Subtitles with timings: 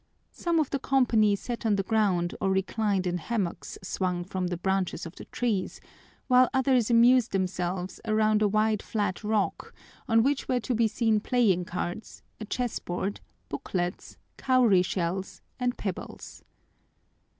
[0.31, 4.57] Some of the company sat on the ground or reclined in hammocks swung from the
[4.57, 5.79] branches of the trees,
[6.27, 9.75] while others amused themselves around a wide flat rock
[10.09, 15.77] on which were to be seen playing cards, a chess board, booklets, cowry shells, and
[15.77, 16.41] pebbles.